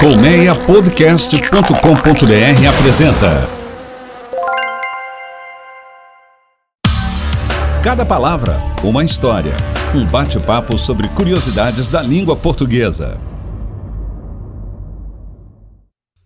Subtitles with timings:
[0.00, 3.46] Colmeiapodcast.com.br apresenta
[7.84, 9.52] Cada palavra, uma história.
[9.94, 13.20] Um bate-papo sobre curiosidades da língua portuguesa.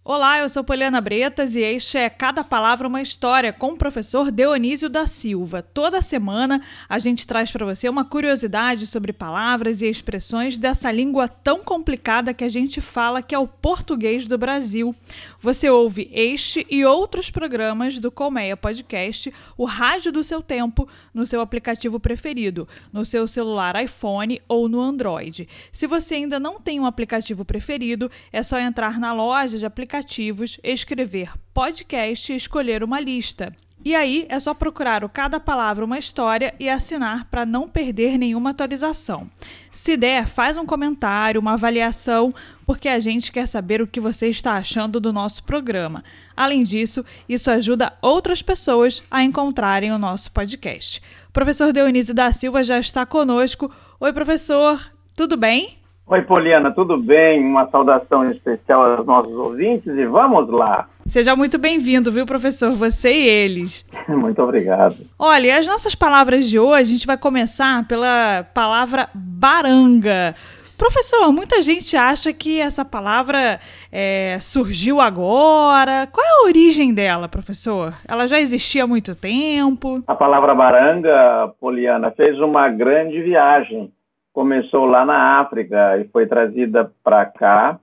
[0.06, 4.30] Olá, eu sou Poliana Bretas e este é Cada Palavra uma História com o professor
[4.30, 5.62] Dionísio da Silva.
[5.62, 11.26] Toda semana a gente traz para você uma curiosidade sobre palavras e expressões dessa língua
[11.26, 14.94] tão complicada que a gente fala que é o português do Brasil.
[15.40, 21.26] Você ouve este e outros programas do Colmeia Podcast, o rádio do seu tempo, no
[21.26, 25.48] seu aplicativo preferido, no seu celular iPhone ou no Android.
[25.72, 29.93] Se você ainda não tem um aplicativo preferido, é só entrar na loja de aplicativos
[29.94, 33.54] aplicativos, escrever podcast e escolher uma lista.
[33.84, 38.18] E aí é só procurar o Cada Palavra uma História e assinar para não perder
[38.18, 39.30] nenhuma atualização.
[39.70, 42.34] Se der, faz um comentário, uma avaliação,
[42.66, 46.02] porque a gente quer saber o que você está achando do nosso programa.
[46.34, 51.00] Além disso, isso ajuda outras pessoas a encontrarem o nosso podcast.
[51.28, 53.70] O professor Dionísio da Silva já está conosco.
[54.00, 55.83] Oi, professor, tudo bem?
[56.06, 57.42] Oi, Poliana, tudo bem?
[57.42, 60.86] Uma saudação especial aos nossos ouvintes e vamos lá.
[61.06, 62.72] Seja muito bem-vindo, viu, professor?
[62.72, 63.88] Você e eles.
[64.06, 64.96] muito obrigado.
[65.18, 70.34] Olha, as nossas palavras de hoje, a gente vai começar pela palavra baranga.
[70.76, 73.58] Professor, muita gente acha que essa palavra
[73.90, 76.06] é, surgiu agora.
[76.12, 77.94] Qual é a origem dela, professor?
[78.06, 80.04] Ela já existia há muito tempo?
[80.06, 83.90] A palavra baranga, Poliana, fez uma grande viagem
[84.34, 87.78] começou lá na África e foi trazida para cá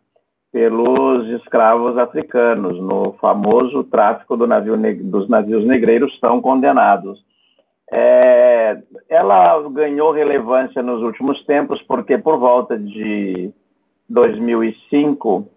[0.52, 7.24] pelos escravos africanos, no famoso tráfico do navio, dos navios negreiros tão condenados.
[7.90, 8.78] É,
[9.08, 13.50] ela ganhou relevância nos últimos tempos porque por volta de
[14.10, 15.48] 2005,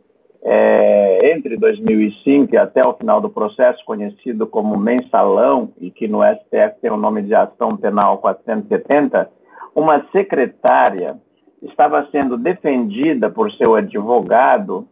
[0.45, 6.23] é, entre 2005 e até o final do processo, conhecido como mensalão, e que no
[6.23, 9.29] STF tem o nome de Ação Penal 470,
[9.75, 11.19] uma secretária
[11.63, 14.87] estava sendo defendida por seu advogado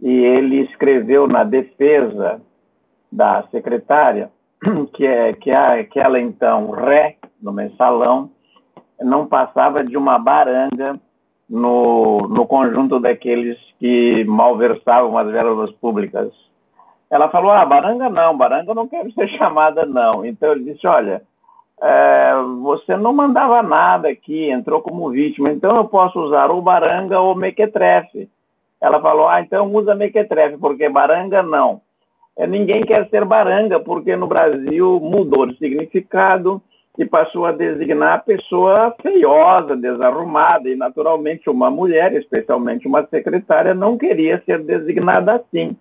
[0.00, 2.40] e ele escreveu na defesa
[3.12, 4.30] da secretária
[4.94, 8.30] que, é, que, a, que ela então, ré, no mensalão,
[9.00, 10.98] não passava de uma baranga
[11.48, 16.30] no, no conjunto daqueles que malversavam as verbas públicas.
[17.10, 20.24] Ela falou, ah, baranga não, baranga não quero ser chamada não.
[20.24, 21.22] Então ele disse, olha,
[21.82, 22.32] é,
[22.62, 27.34] você não mandava nada aqui, entrou como vítima, então eu posso usar ou baranga ou
[27.34, 28.28] mequetrefe.
[28.80, 31.80] Ela falou, ah, então usa mequetrefe, porque baranga não.
[32.36, 36.62] É, ninguém quer ser baranga, porque no Brasil mudou de significado
[36.98, 43.74] e passou a designar a pessoa feiosa, desarrumada, e naturalmente uma mulher, especialmente uma secretária,
[43.74, 45.76] não queria ser designada assim.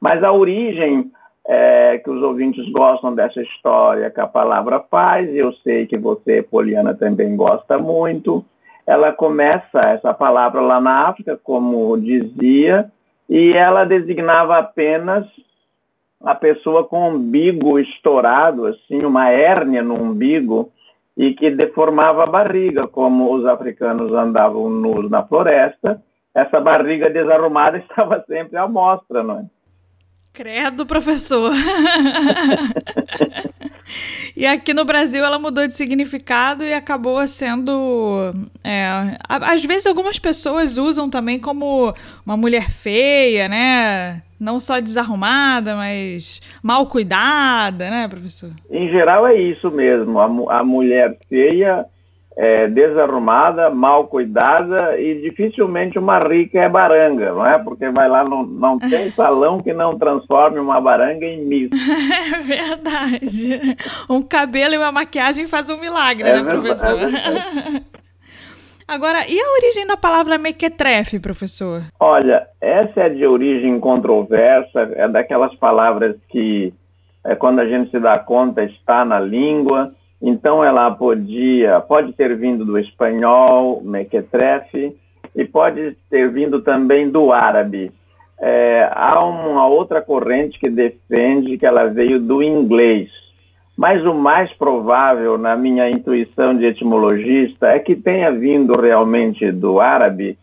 [0.00, 1.10] Mas a origem
[1.48, 6.42] é, que os ouvintes gostam dessa história que a palavra faz, eu sei que você,
[6.42, 8.44] Poliana, também gosta muito.
[8.84, 12.90] Ela começa essa palavra lá na África, como dizia,
[13.28, 15.26] e ela designava apenas
[16.20, 20.72] a pessoa com o umbigo estourado, assim, uma hérnia no umbigo,
[21.16, 26.02] e que deformava a barriga, como os africanos andavam nus na floresta,
[26.34, 29.55] essa barriga desarrumada estava sempre à mostra, não é?
[30.36, 31.50] Credo, professor.
[34.36, 38.34] e aqui no Brasil ela mudou de significado e acabou sendo.
[38.62, 41.94] É, às vezes algumas pessoas usam também como
[42.26, 44.20] uma mulher feia, né?
[44.38, 48.50] Não só desarrumada, mas mal cuidada, né, professor?
[48.70, 50.20] Em geral é isso mesmo.
[50.20, 51.86] A, a mulher feia
[52.36, 57.58] é, desarrumada, mal cuidada e dificilmente uma rica é baranga, não é?
[57.58, 61.70] Porque vai lá, não, não tem salão que não transforme uma baranga em miss.
[62.26, 63.76] É verdade.
[64.10, 66.98] Um cabelo e uma maquiagem faz um milagre, é né, professor?
[66.98, 67.82] É
[68.86, 71.82] Agora, e a origem da palavra mequetrefe, professor?
[71.98, 76.72] Olha, essa é de origem controversa, é daquelas palavras que,
[77.24, 82.36] é, quando a gente se dá conta, está na língua, então ela podia, pode ter
[82.36, 84.96] vindo do espanhol, mequetrefe,
[85.34, 87.92] e pode ter vindo também do árabe.
[88.38, 93.10] É, há uma outra corrente que defende que ela veio do inglês.
[93.76, 99.78] Mas o mais provável, na minha intuição de etimologista, é que tenha vindo realmente do
[99.80, 100.38] árabe,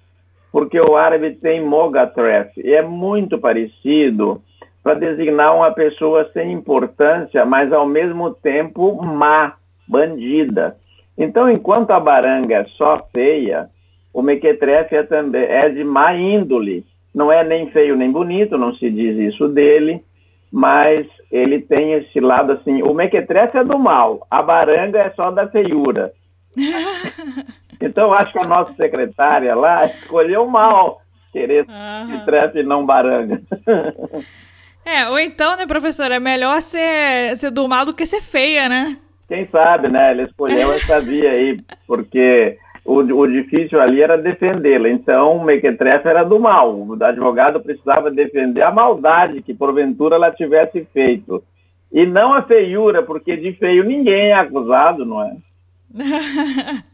[0.52, 4.40] porque o árabe tem mogatref, e é muito parecido
[4.84, 9.56] para designar uma pessoa sem importância, mas ao mesmo tempo má
[9.94, 10.76] bandida.
[11.16, 13.70] Então, enquanto a baranga é só feia,
[14.12, 16.84] o mequetrefe é, também, é de má índole.
[17.14, 20.04] Não é nem feio nem bonito, não se diz isso dele,
[20.52, 25.30] mas ele tem esse lado assim, o mequetrefe é do mal, a baranga é só
[25.30, 26.12] da feiura.
[27.80, 31.02] então acho que a nossa secretária lá escolheu mal
[31.32, 31.68] querer
[32.08, 33.42] mequetrefe e não baranga.
[34.84, 38.68] é, ou então, né, professor, é melhor ser, ser do mal do que ser feia,
[38.68, 38.98] né?
[39.34, 40.12] Quem sabe, né?
[40.12, 44.88] Ele escolheu essa via aí, porque o, o difícil ali era defendê-la.
[44.88, 46.72] Então, o Mequetrefe era do mal.
[46.72, 51.44] O advogado precisava defender a maldade que, porventura, ela tivesse feito.
[51.92, 55.36] E não a feiura, porque de feio ninguém é acusado, não é?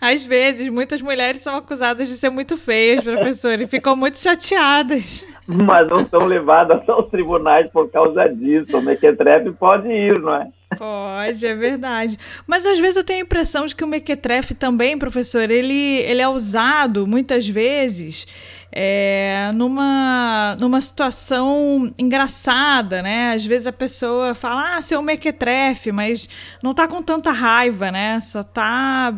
[0.00, 5.24] Às vezes, muitas mulheres são acusadas de ser muito feias, professor, e ficam muito chateadas.
[5.46, 8.76] Mas não são levadas aos tribunais por causa disso.
[8.76, 10.48] O mequetrefe pode ir, não é?
[10.76, 12.18] Pode, é verdade.
[12.46, 16.20] Mas às vezes eu tenho a impressão de que o mequetrefe também, professor, ele, ele
[16.20, 18.26] é usado muitas vezes
[18.70, 23.32] é, numa, numa situação engraçada, né?
[23.34, 26.28] Às vezes a pessoa fala, ah, seu mequetrefe, mas
[26.62, 28.20] não tá com tanta raiva, né?
[28.20, 29.14] Só tá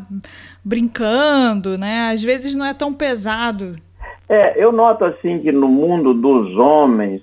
[0.65, 2.11] brincando, né?
[2.13, 3.77] Às vezes não é tão pesado.
[4.29, 7.21] É, eu noto assim que no mundo dos homens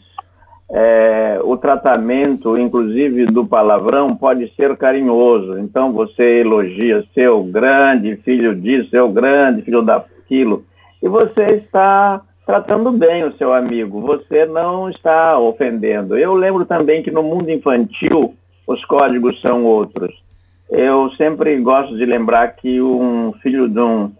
[0.69, 5.57] é, o tratamento, inclusive do palavrão, pode ser carinhoso.
[5.59, 10.65] Então você elogia seu grande filho disso, seu grande filho daquilo,
[11.01, 16.17] e você está tratando bem o seu amigo, você não está ofendendo.
[16.17, 18.35] Eu lembro também que no mundo infantil
[18.65, 20.23] os códigos são outros.
[20.69, 24.11] Eu sempre gosto de lembrar que um filho de um,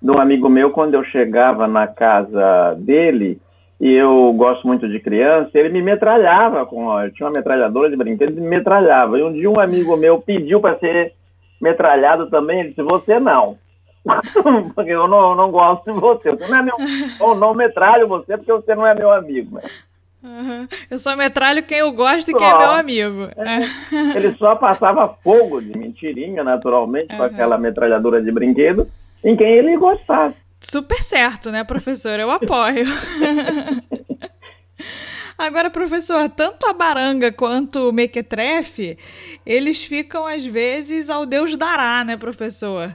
[0.00, 3.40] de um amigo meu, quando eu chegava na casa dele,
[3.82, 7.00] e eu gosto muito de criança, ele me metralhava com.
[7.00, 9.18] Eu tinha uma metralhadora de brinquedos, ele me metralhava.
[9.18, 11.14] E um dia um amigo meu pediu para ser
[11.60, 13.58] metralhado também, ele disse, você não.
[14.74, 16.30] porque eu não, não gosto de você.
[16.30, 16.76] Você não é meu.
[17.20, 19.60] Eu não metralho você porque você não é meu amigo.
[20.22, 20.68] Uhum.
[20.88, 23.28] Eu só metralho quem eu gosto e quem é meu amigo.
[23.36, 24.14] É.
[24.16, 27.18] Ele só passava fogo de mentirinha, naturalmente, uhum.
[27.18, 28.88] com aquela metralhadora de brinquedo,
[29.24, 30.34] em quem ele gostava.
[30.60, 32.20] Super certo, né, professor?
[32.20, 32.86] Eu apoio.
[35.36, 38.96] Agora, professor, tanto a baranga quanto o mequetrefe,
[39.44, 42.94] eles ficam às vezes ao Deus dará, né, professor?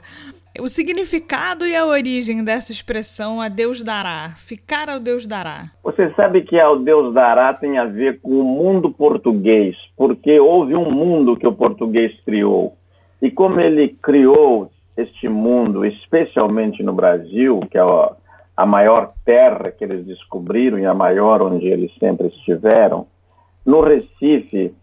[0.60, 5.70] O significado e a origem dessa expressão a Deus dará, ficar ao Deus dará.
[5.84, 10.74] Você sabe que ao Deus dará tem a ver com o mundo português, porque houve
[10.74, 12.76] um mundo que o português criou.
[13.22, 17.82] E como ele criou este mundo, especialmente no Brasil, que é
[18.56, 23.06] a maior terra que eles descobriram e a maior onde eles sempre estiveram,
[23.64, 24.74] no Recife,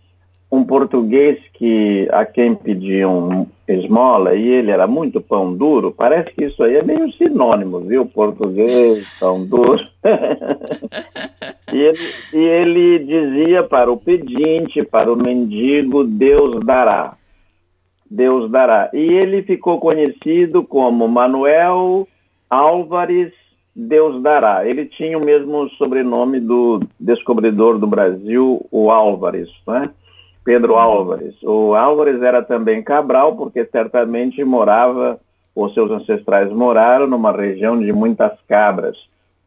[0.56, 6.46] um português que a quem pediam esmola e ele era muito pão duro, parece que
[6.46, 8.06] isso aí é meio sinônimo, viu?
[8.06, 9.86] Português, pão duro.
[11.74, 12.00] e, ele,
[12.34, 17.18] e ele dizia para o pedinte, para o mendigo, Deus dará.
[18.10, 18.90] Deus dará.
[18.94, 22.08] E ele ficou conhecido como Manuel
[22.50, 23.34] Álvares
[23.76, 24.66] Deus dará.
[24.66, 29.90] Ele tinha o mesmo sobrenome do descobridor do Brasil, o Álvares, né?
[30.46, 31.36] Pedro Álvares.
[31.44, 35.20] O Álvares era também Cabral, porque certamente morava,
[35.54, 38.96] ou seus ancestrais moraram numa região de muitas cabras.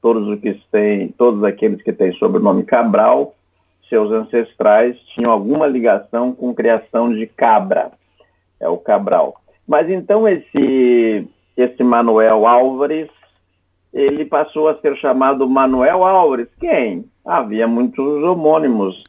[0.03, 3.35] Todos, os que têm, todos aqueles que têm sobrenome Cabral,
[3.89, 7.93] seus ancestrais tinham alguma ligação com criação de cabra
[8.61, 9.41] é o Cabral.
[9.67, 11.27] Mas então esse,
[11.57, 13.09] esse Manuel Álvares,
[13.93, 16.49] ele passou a ser chamado Manuel Álvares.
[16.59, 17.05] Quem?
[17.25, 19.05] Havia muitos homônimos,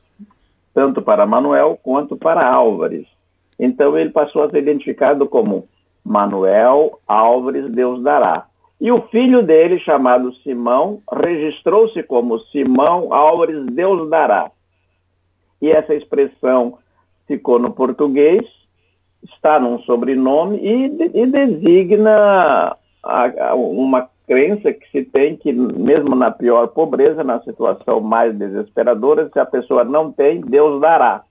[0.74, 3.08] tanto para Manuel quanto para Álvares.
[3.58, 5.68] Então ele passou a ser identificado como
[6.04, 8.46] Manuel Álvares Deus dará.
[8.80, 14.52] E o filho dele, chamado Simão, registrou-se como Simão Álvares Deus dará.
[15.62, 16.78] E essa expressão
[17.28, 18.46] ficou no português
[19.24, 26.16] está num sobrenome e, e designa a, a uma crença que se tem que, mesmo
[26.16, 31.24] na pior pobreza, na situação mais desesperadora, se a pessoa não tem, Deus dará.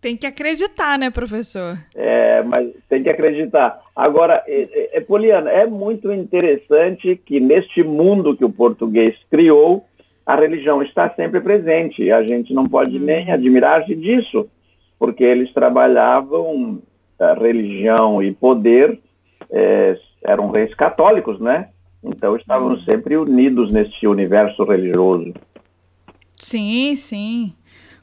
[0.00, 1.78] Tem que acreditar, né, professor?
[1.94, 3.80] É, mas tem que acreditar.
[3.94, 9.86] Agora, é, é, Poliana, é muito interessante que neste mundo que o português criou,
[10.26, 12.10] a religião está sempre presente.
[12.10, 13.04] A gente não pode hum.
[13.04, 14.50] nem admirar-se disso
[14.98, 16.82] porque eles trabalhavam
[17.20, 18.98] a religião e poder,
[19.48, 21.68] é, eram reis católicos, né?
[22.02, 22.80] Então estavam uhum.
[22.84, 25.32] sempre unidos nesse universo religioso.
[26.38, 27.54] Sim, sim.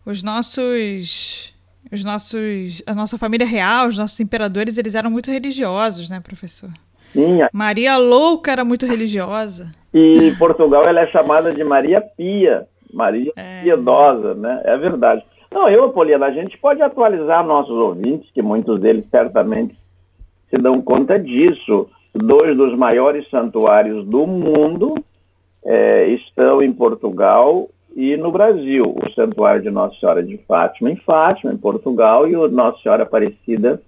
[0.06, 1.54] Os nossos
[1.92, 6.70] os nossos a nossa família real, os nossos imperadores, eles eram muito religiosos, né, professor?
[7.12, 7.40] Sim.
[7.52, 9.72] Maria Louca era muito religiosa.
[9.94, 13.62] E Portugal ela é chamada de Maria Pia, Maria é.
[13.62, 14.62] Piedosa, né?
[14.64, 15.24] É verdade.
[15.52, 19.76] Não, eu, Poliana, a gente pode atualizar nossos ouvintes, que muitos deles certamente
[20.50, 21.90] se dão conta disso.
[22.22, 24.96] Dois dos maiores santuários do mundo
[25.64, 28.96] é, estão em Portugal e no Brasil.
[28.96, 33.04] O Santuário de Nossa Senhora de Fátima em Fátima, em Portugal, e o Nossa Senhora
[33.04, 33.82] Aparecida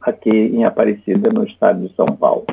[0.00, 2.46] aqui em Aparecida, no estado de São Paulo.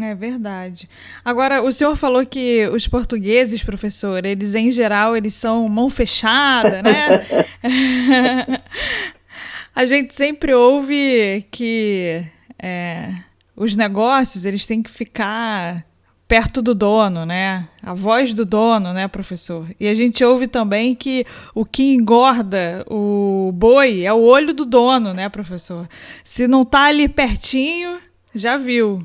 [0.00, 0.88] É verdade.
[1.24, 6.82] Agora, o senhor falou que os portugueses, professor, eles em geral, eles são mão fechada,
[6.82, 7.24] né?
[9.74, 12.24] A gente sempre ouve que
[12.58, 13.10] é,
[13.56, 15.84] os negócios, eles têm que ficar
[16.28, 17.68] perto do dono, né?
[17.82, 19.66] A voz do dono, né, professor?
[19.78, 24.64] E a gente ouve também que o que engorda o boi é o olho do
[24.64, 25.88] dono, né, professor?
[26.24, 27.98] Se não tá ali pertinho,
[28.34, 29.00] já viu.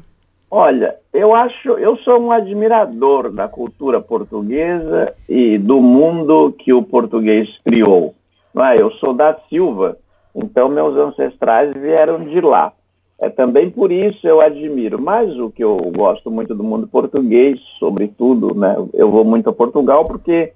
[0.50, 6.84] Olha, eu acho, eu sou um admirador da cultura portuguesa e do mundo que o
[6.84, 8.13] português criou.
[8.58, 8.81] É?
[8.81, 9.98] Eu sou da Silva,
[10.36, 12.74] então meus ancestrais vieram de lá.
[13.22, 15.00] É também por isso eu admiro.
[15.00, 18.75] Mas o que eu gosto muito do mundo português, sobretudo, né?
[18.96, 20.54] Eu vou muito a Portugal porque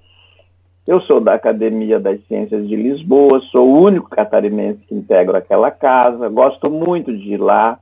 [0.84, 5.70] eu sou da Academia das Ciências de Lisboa, sou o único catarinense que integro aquela
[5.70, 7.78] casa, gosto muito de ir lá,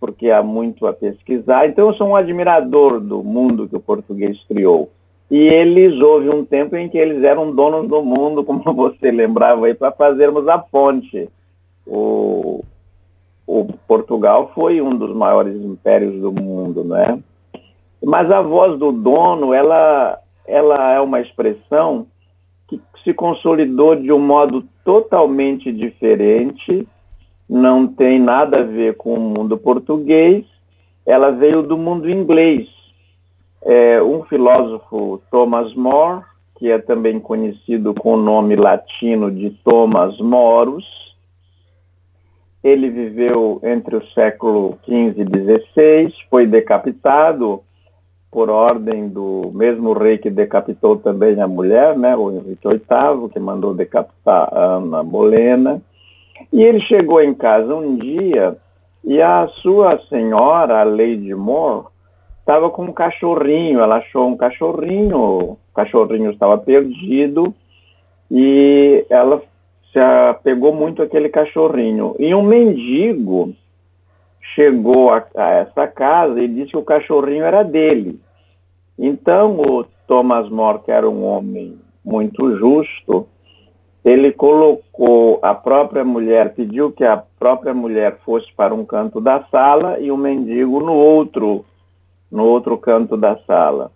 [0.00, 1.68] porque há muito a pesquisar.
[1.68, 4.90] Então eu sou um admirador do mundo que o português criou.
[5.30, 9.66] E eles, houve um tempo em que eles eram donos do mundo, como você lembrava
[9.66, 11.28] aí, para fazermos a ponte.
[11.86, 12.64] O,
[13.46, 17.18] o Portugal foi um dos maiores impérios do mundo, né?
[18.02, 22.06] Mas a voz do dono, ela, ela é uma expressão
[22.68, 26.86] que se consolidou de um modo totalmente diferente,
[27.48, 30.44] não tem nada a ver com o mundo português,
[31.04, 32.68] ela veio do mundo inglês.
[33.62, 36.22] É, um filósofo, Thomas More,
[36.56, 41.13] que é também conhecido com o nome latino de Thomas Morus,
[42.64, 47.60] ele viveu entre o século XV e XVI, foi decapitado
[48.30, 53.38] por ordem do mesmo rei que decapitou também a mulher, né, o Henrique VIII, que
[53.38, 55.82] mandou decapitar a Ana Bolena.
[56.50, 58.56] E ele chegou em casa um dia
[59.04, 61.88] e a sua senhora, a Lady Moore,
[62.40, 63.78] estava com um cachorrinho.
[63.78, 67.54] Ela achou um cachorrinho, o cachorrinho estava perdido
[68.30, 69.42] e ela
[69.94, 72.16] se apegou muito aquele cachorrinho.
[72.18, 73.54] E um mendigo
[74.40, 78.20] chegou a, a essa casa e disse que o cachorrinho era dele.
[78.98, 83.28] Então o Thomas More, que era um homem muito justo,
[84.04, 89.44] ele colocou a própria mulher, pediu que a própria mulher fosse para um canto da
[89.44, 91.64] sala e o mendigo no outro,
[92.30, 93.92] no outro canto da sala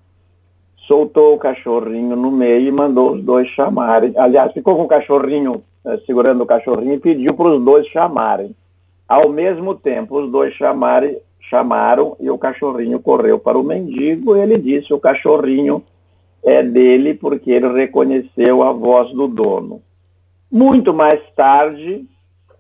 [0.89, 4.15] soltou o cachorrinho no meio e mandou os dois chamarem.
[4.17, 5.63] Aliás, ficou com o cachorrinho,
[6.07, 8.55] segurando o cachorrinho, e pediu para os dois chamarem.
[9.07, 14.37] Ao mesmo tempo, os dois chamarem, chamaram e o cachorrinho correu para o mendigo.
[14.37, 15.83] E ele disse: o cachorrinho
[16.45, 19.83] é dele porque ele reconheceu a voz do dono.
[20.51, 22.07] Muito mais tarde,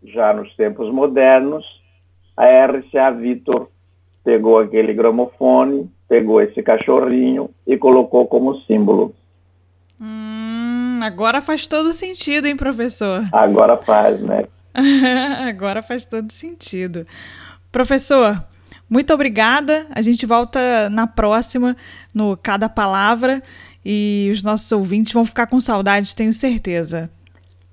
[0.04, 1.64] já nos tempos modernos,
[2.36, 3.68] a RCA Vitor
[4.22, 9.14] pegou aquele gramofone, pegou esse cachorrinho e colocou como símbolo.
[10.00, 10.27] Hum,
[11.06, 13.24] agora faz todo sentido, hein, professor?
[13.32, 14.44] Agora faz, né?
[15.48, 17.04] agora faz todo sentido.
[17.72, 18.44] Professor,
[18.88, 19.86] muito obrigada.
[19.90, 21.76] A gente volta na próxima,
[22.14, 23.42] no Cada Palavra,
[23.84, 27.10] e os nossos ouvintes vão ficar com saudade, tenho certeza.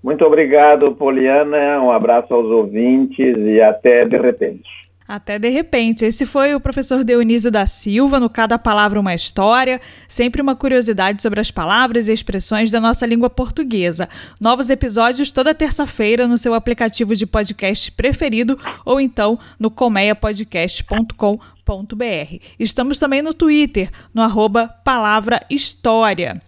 [0.03, 1.81] Muito obrigado, Poliana.
[1.81, 4.84] Um abraço aos ouvintes e até de repente.
[5.07, 6.03] Até de repente.
[6.03, 11.21] Esse foi o professor Dionísio da Silva, no Cada Palavra uma História, sempre uma curiosidade
[11.21, 14.09] sobre as palavras e expressões da nossa língua portuguesa.
[14.41, 22.39] Novos episódios toda terça-feira no seu aplicativo de podcast preferido ou então no colmeiapodcast.com.br.
[22.59, 26.41] Estamos também no Twitter, no arroba Palavra História.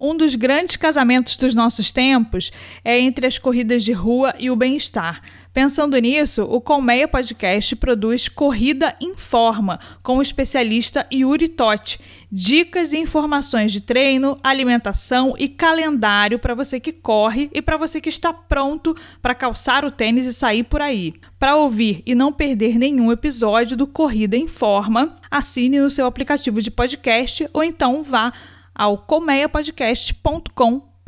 [0.00, 2.52] Um dos grandes casamentos dos nossos tempos
[2.84, 5.20] é entre as corridas de rua e o bem-estar.
[5.58, 11.98] Pensando nisso, o Colmeia Podcast produz Corrida em Forma, com o especialista Yuri Totti.
[12.30, 18.00] Dicas e informações de treino, alimentação e calendário para você que corre e para você
[18.00, 21.14] que está pronto para calçar o tênis e sair por aí.
[21.40, 26.62] Para ouvir e não perder nenhum episódio do Corrida em Forma, assine no seu aplicativo
[26.62, 28.32] de podcast ou então vá
[28.72, 28.96] ao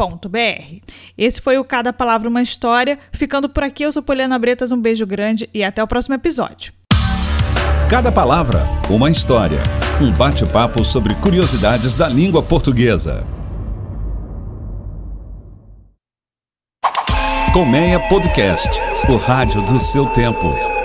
[0.00, 0.80] www.polianabreta.com.br.
[1.16, 2.98] Esse foi o Cada Palavra Uma História.
[3.12, 6.72] Ficando por aqui, eu sou Poliana Bretas, um beijo grande e até o próximo episódio.
[7.88, 9.60] Cada Palavra Uma História.
[10.00, 13.26] Um bate-papo sobre curiosidades da língua portuguesa.
[17.52, 20.79] Colmeia Podcast o rádio do seu tempo.